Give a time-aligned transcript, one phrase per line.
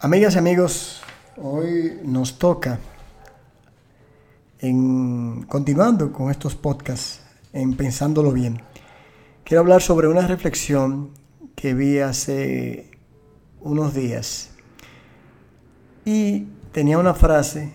[0.00, 1.02] Amigas y amigos,
[1.36, 2.78] hoy nos toca,
[4.60, 7.20] en, continuando con estos podcasts,
[7.52, 8.62] en Pensándolo Bien,
[9.42, 11.10] quiero hablar sobre una reflexión
[11.56, 12.92] que vi hace
[13.60, 14.52] unos días.
[16.04, 17.72] Y tenía una frase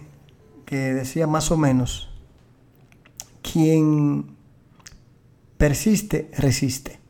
[0.66, 2.10] que decía más o menos,
[3.42, 4.38] quien
[5.58, 7.02] persiste, resiste.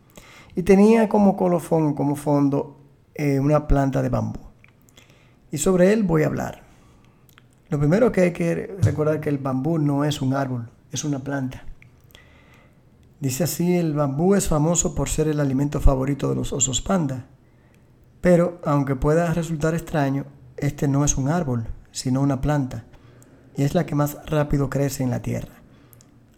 [0.55, 2.79] Y tenía como colofón, como fondo,
[3.13, 4.42] eh, una planta de bambú
[5.53, 6.63] y sobre él voy a hablar.
[7.69, 11.19] Lo primero que hay que recordar que el bambú no es un árbol, es una
[11.19, 11.63] planta.
[13.19, 17.27] Dice así, el bambú es famoso por ser el alimento favorito de los osos panda.
[18.19, 20.25] Pero, aunque pueda resultar extraño,
[20.57, 22.85] este no es un árbol, sino una planta,
[23.55, 25.53] y es la que más rápido crece en la tierra.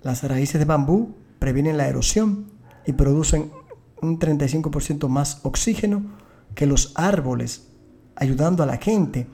[0.03, 2.47] Las raíces de bambú previenen la erosión
[2.85, 3.49] y producen
[4.01, 6.03] un 35% más oxígeno
[6.53, 7.69] que los árboles
[8.15, 9.27] ayudando a la gente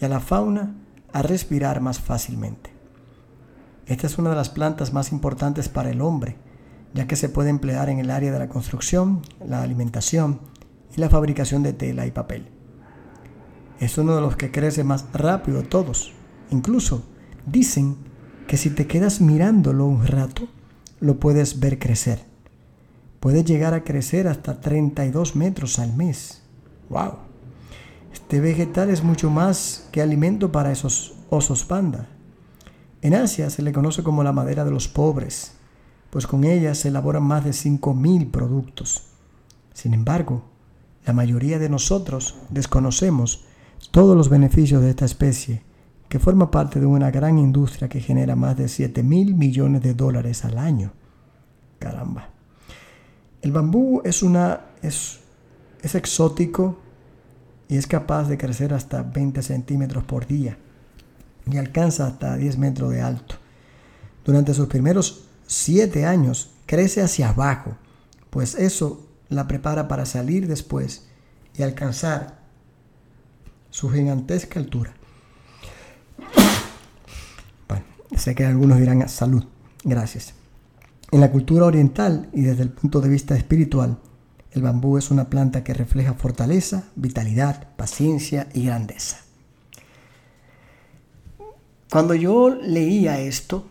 [0.00, 0.74] y a la fauna
[1.12, 2.70] a respirar más fácilmente.
[3.86, 6.36] Esta es una de las plantas más importantes para el hombre,
[6.94, 10.40] ya que se puede emplear en el área de la construcción, la alimentación
[10.96, 12.48] y la fabricación de tela y papel.
[13.80, 16.12] Es uno de los que crece más rápido de todos.
[16.50, 17.04] Incluso
[17.46, 17.96] dicen
[18.46, 20.48] que si te quedas mirándolo un rato,
[21.00, 22.24] lo puedes ver crecer.
[23.18, 26.42] Puede llegar a crecer hasta 32 metros al mes.
[26.88, 27.31] ¡Wow!
[28.12, 32.08] Este vegetal es mucho más que alimento para esos osos panda.
[33.00, 35.52] En Asia se le conoce como la madera de los pobres,
[36.10, 39.06] pues con ella se elaboran más de 5.000 productos.
[39.72, 40.44] Sin embargo,
[41.06, 43.44] la mayoría de nosotros desconocemos
[43.90, 45.62] todos los beneficios de esta especie,
[46.08, 49.94] que forma parte de una gran industria que genera más de 7 mil millones de
[49.94, 50.92] dólares al año.
[51.78, 52.28] Caramba.
[53.40, 55.20] El bambú es, una, es,
[55.80, 56.76] es exótico,
[57.72, 60.58] y es capaz de crecer hasta 20 centímetros por día
[61.50, 63.36] y alcanza hasta 10 metros de alto.
[64.26, 67.78] Durante sus primeros 7 años crece hacia abajo,
[68.28, 71.06] pues eso la prepara para salir después
[71.56, 72.40] y alcanzar
[73.70, 74.92] su gigantesca altura.
[77.68, 77.84] Bueno,
[78.18, 79.44] sé que algunos dirán salud,
[79.82, 80.34] gracias.
[81.10, 83.96] En la cultura oriental y desde el punto de vista espiritual,
[84.52, 89.18] el bambú es una planta que refleja fortaleza, vitalidad, paciencia y grandeza.
[91.90, 93.66] Cuando yo leía esto,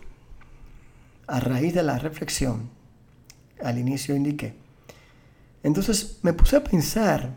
[1.28, 2.70] a raíz de la reflexión,
[3.64, 4.56] al inicio indiqué,
[5.64, 7.36] entonces me puse a pensar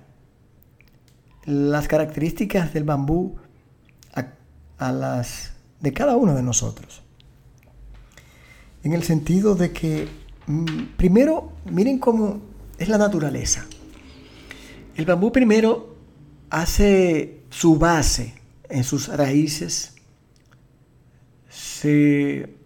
[1.45, 3.37] las características del bambú
[4.79, 7.03] a, las de cada uno de nosotros.
[8.83, 10.09] En el sentido de que,
[10.47, 12.41] mm, primero, miren cómo
[12.79, 13.67] es la naturaleza.
[14.97, 15.97] El bambú primero
[16.51, 18.35] hace su base
[18.69, 19.95] en sus raíces,
[21.49, 22.57] se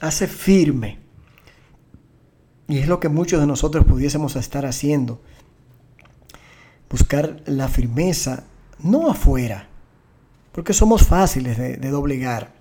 [0.00, 0.98] hace firme.
[2.68, 5.20] Y es lo que muchos de nosotros pudiésemos estar haciendo.
[6.90, 8.44] Buscar la firmeza,
[8.80, 9.68] no afuera,
[10.52, 12.54] porque somos fáciles de, doblegar,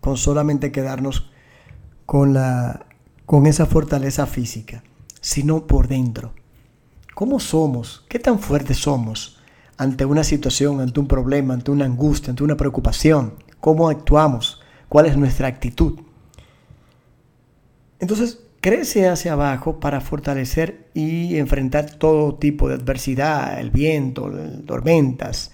[0.00, 1.30] con solamente quedarnos
[2.06, 2.86] con, la,
[3.26, 4.82] con esa fortaleza física
[5.22, 6.34] sino por dentro.
[7.14, 8.04] ¿Cómo somos?
[8.10, 9.38] ¿Qué tan fuertes somos
[9.78, 13.34] ante una situación, ante un problema, ante una angustia, ante una preocupación?
[13.60, 14.60] ¿Cómo actuamos?
[14.90, 16.00] ¿Cuál es nuestra actitud?
[18.00, 24.30] Entonces, crece hacia abajo para fortalecer y enfrentar todo tipo de adversidad, el viento,
[24.66, 25.52] tormentas,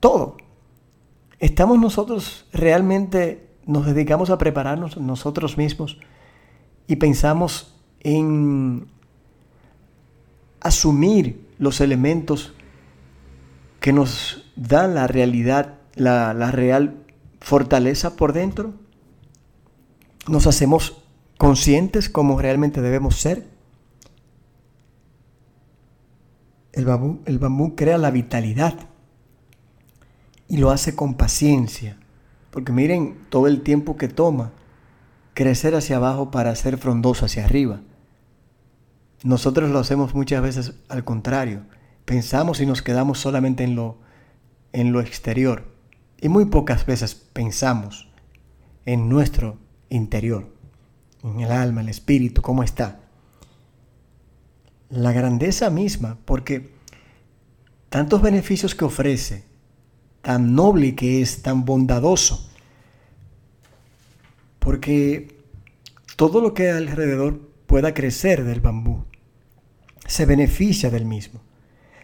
[0.00, 0.36] todo.
[1.38, 5.98] ¿Estamos nosotros realmente, nos dedicamos a prepararnos nosotros mismos
[6.86, 8.86] y pensamos en
[10.60, 12.54] asumir los elementos
[13.80, 17.04] que nos dan la realidad, la, real
[17.40, 18.74] fortaleza por dentro?
[20.26, 21.02] ¿Nos hacemos
[21.36, 23.46] conscientes como realmente debemos ser?
[26.72, 28.74] El bambú, el bambú crea la vitalidad
[30.48, 31.98] y lo hace con paciencia,
[32.50, 34.52] porque miren todo el tiempo que toma
[35.34, 37.80] crecer hacia abajo para ser frondoso hacia arriba.
[39.24, 41.62] Nosotros lo hacemos muchas veces al contrario.
[42.04, 43.98] Pensamos y nos quedamos solamente en lo,
[44.72, 45.64] en lo exterior.
[46.20, 48.08] Y muy pocas veces pensamos
[48.84, 50.48] en nuestro interior,
[51.22, 53.00] en el alma, el espíritu, cómo está.
[54.88, 56.72] La grandeza misma, porque
[57.88, 59.44] tantos beneficios que ofrece,
[60.22, 62.48] tan noble que es, tan bondadoso,
[64.58, 65.36] porque
[66.16, 69.07] todo lo que alrededor pueda crecer del bambú
[70.18, 71.40] se beneficia del mismo.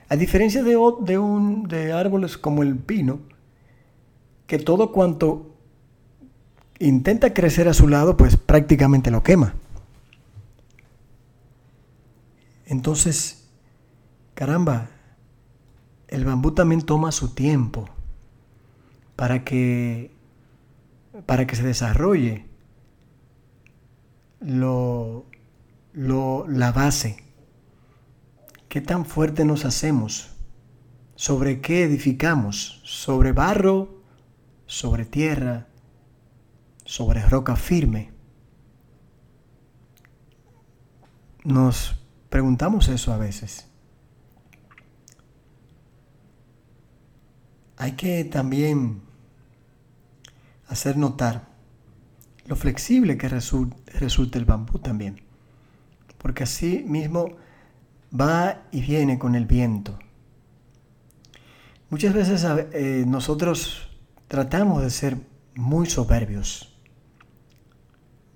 [0.09, 3.19] A diferencia de, un, de árboles como el pino,
[4.47, 5.57] que todo cuanto
[6.79, 9.55] intenta crecer a su lado, pues prácticamente lo quema.
[12.67, 13.49] Entonces,
[14.35, 14.91] caramba,
[16.07, 17.89] el bambú también toma su tiempo
[19.17, 20.13] para que,
[21.27, 22.47] para que se desarrolle
[24.39, 25.27] lo,
[25.93, 27.24] lo, la base.
[28.75, 30.31] ¿Qué tan fuerte nos hacemos?
[31.15, 32.81] ¿Sobre qué edificamos?
[32.83, 34.03] ¿Sobre barro?
[34.67, 35.69] ¿Sobre tierra?
[36.85, 38.11] ¿Sobre roca firme?
[41.45, 43.69] Nos preguntamos eso a veces.
[47.77, 49.03] Hay que también
[50.67, 51.47] hacer notar
[52.47, 55.21] lo flexible que resulta el bambú también,
[56.19, 57.44] porque así mismo
[58.19, 59.99] va y viene con el viento.
[61.91, 63.89] Muchas veces eh, nosotros
[64.29, 65.17] tratamos de ser
[65.55, 66.77] muy soberbios.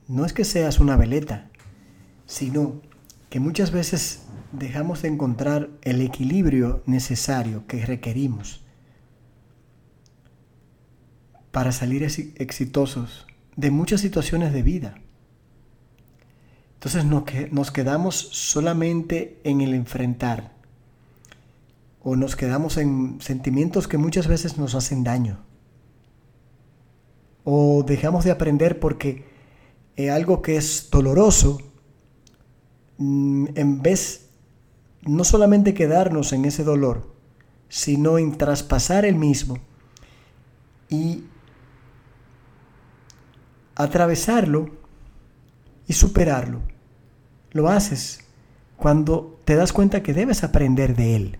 [0.06, 1.50] No es que seas una veleta,
[2.26, 2.80] sino
[3.30, 4.22] que muchas veces
[4.52, 8.64] dejamos de encontrar el equilibrio necesario que requerimos
[11.50, 13.26] para salir exitosos
[13.56, 14.94] de muchas situaciones de vida.
[16.78, 17.04] Entonces
[17.50, 20.52] nos quedamos solamente en el enfrentar
[22.04, 25.40] o nos quedamos en sentimientos que muchas veces nos hacen daño.
[27.42, 29.24] O dejamos de aprender porque
[30.08, 31.58] algo que es doloroso,
[32.98, 34.30] mm, en vez
[35.02, 37.12] no solamente quedarnos en ese dolor,
[37.68, 39.58] sino en traspasar el mismo
[40.88, 41.24] y
[43.74, 44.77] atravesarlo
[45.88, 46.60] y superarlo.
[47.50, 48.20] Lo haces
[48.76, 51.38] cuando te das cuenta que debes aprender de él.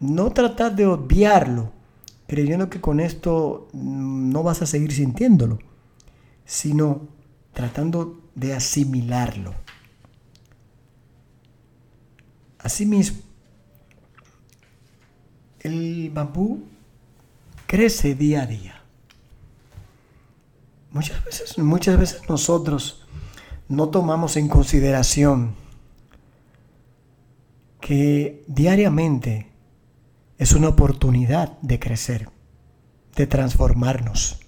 [0.00, 1.70] No tratar de obviarlo,
[2.26, 5.60] creyendo que con esto no vas a seguir sintiéndolo,
[6.44, 7.06] sino
[7.52, 9.54] tratando de asimilarlo.
[12.58, 13.20] Asimismo,
[15.60, 16.64] el bambú
[17.66, 18.81] crece día a día.
[20.92, 23.06] Muchas veces, muchas veces nosotros
[23.68, 25.54] no tomamos en consideración
[27.80, 29.50] que diariamente
[30.38, 32.28] es una oportunidad de crecer,
[33.16, 34.40] de transformarnos,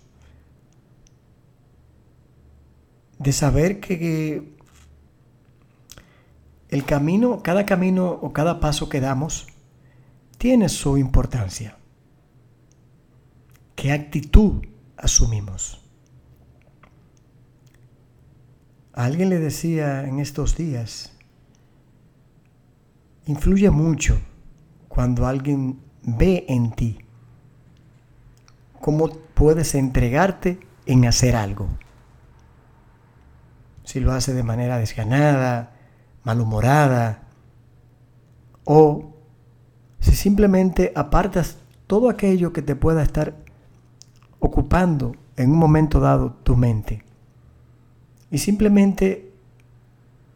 [3.18, 4.54] de saber que
[6.68, 9.46] el camino, cada camino o cada paso que damos
[10.36, 11.78] tiene su importancia.
[13.76, 14.64] ¿Qué actitud
[14.96, 15.83] asumimos?
[18.94, 21.12] Alguien le decía en estos días,
[23.26, 24.18] influye mucho
[24.88, 26.98] cuando alguien ve en ti
[28.80, 31.68] cómo puedes entregarte en hacer algo.
[33.82, 35.72] Si lo hace de manera desganada,
[36.22, 37.22] malhumorada,
[38.64, 39.14] o
[40.00, 43.34] si simplemente apartas todo aquello que te pueda estar
[44.38, 47.03] ocupando en un momento dado tu mente
[48.34, 49.30] y simplemente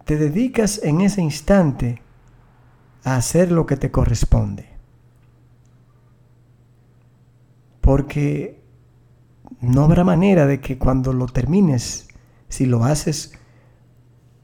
[0.04, 2.00] te dedicas en ese instante
[3.02, 4.68] a hacer lo que te corresponde.
[7.80, 8.62] Porque
[9.60, 12.06] no habrá manera de que cuando lo termines,
[12.48, 13.32] si lo haces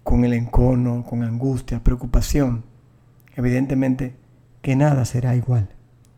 [0.02, 2.64] con el encono, con angustia, preocupación,
[3.36, 4.16] evidentemente
[4.62, 5.68] que nada será igual.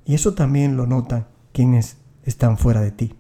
[0.07, 3.15] Y eso también lo notan quienes están fuera de ti.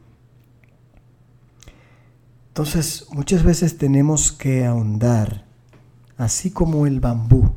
[2.56, 5.44] Entonces, muchas veces tenemos que ahondar,
[6.16, 7.54] así como el bambú,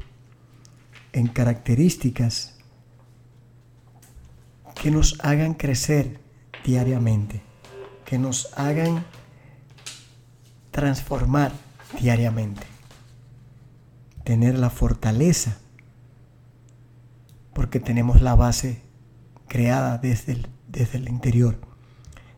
[1.13, 2.57] en características
[4.75, 6.19] que nos hagan crecer
[6.65, 7.41] diariamente,
[8.03, 9.05] que nos hagan
[10.69, 11.53] transformar
[12.01, 12.67] diariamente,
[14.25, 15.59] tener la fortaleza,
[17.53, 18.81] porque tenemos la base
[19.47, 21.57] creada desde el, desde el interior,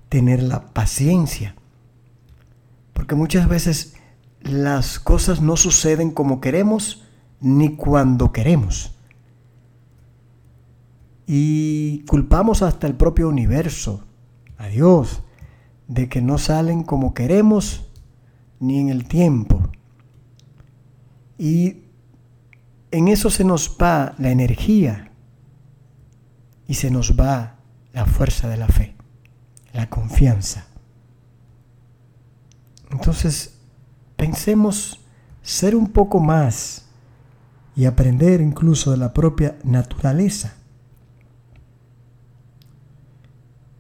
[0.10, 1.56] tener la paciencia,
[2.94, 3.96] porque muchas veces
[4.42, 7.04] las cosas no suceden como queremos
[7.40, 8.96] ni cuando queremos.
[11.28, 14.04] Y culpamos hasta el propio universo,
[14.58, 15.24] a Dios,
[15.88, 17.90] de que no salen como queremos
[18.60, 19.70] ni en el tiempo.
[21.38, 21.86] Y
[22.92, 25.12] en eso se nos va la energía
[26.68, 27.56] y se nos va
[27.94, 28.96] la fuerza de la fe,
[29.74, 30.71] la confianza.
[32.92, 33.58] Entonces,
[34.16, 35.00] pensemos
[35.42, 36.86] ser un poco más
[37.76, 40.56] y aprender incluso de la propia naturaleza,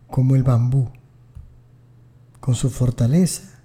[0.07, 0.89] como el bambú,
[2.39, 3.59] con su fortaleza,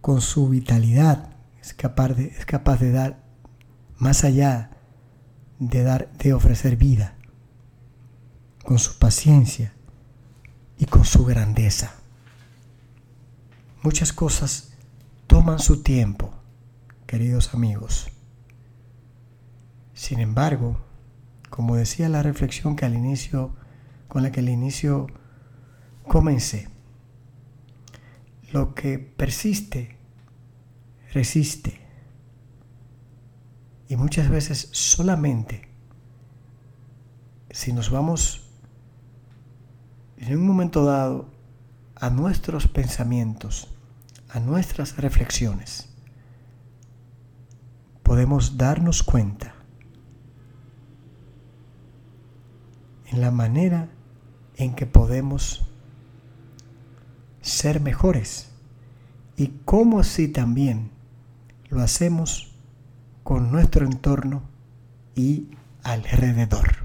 [0.00, 3.22] con su vitalidad, es capaz de, es capaz de dar
[3.98, 4.70] más allá
[5.58, 7.14] de dar de ofrecer vida,
[8.64, 9.72] con su paciencia
[10.76, 11.94] y con su grandeza.
[13.82, 14.71] Muchas cosas
[15.32, 16.30] toman su tiempo,
[17.06, 18.08] queridos amigos.
[19.94, 20.76] Sin embargo,
[21.48, 23.56] como decía la reflexión que al inicio,
[24.08, 25.06] con la que al inicio
[26.06, 26.68] comencé,
[28.52, 29.96] lo que persiste,
[31.14, 31.80] resiste.
[33.88, 35.66] Y muchas veces solamente
[37.48, 38.50] si nos vamos
[40.18, 41.30] en un momento dado
[41.94, 43.71] a nuestros pensamientos,
[44.32, 45.88] a nuestras reflexiones,
[48.02, 49.54] podemos darnos cuenta
[53.10, 53.88] en la manera
[54.56, 55.68] en que podemos
[57.42, 58.48] ser mejores
[59.36, 60.90] y cómo así también
[61.68, 62.54] lo hacemos
[63.22, 64.42] con nuestro entorno
[65.14, 65.50] y
[65.82, 66.81] alrededor.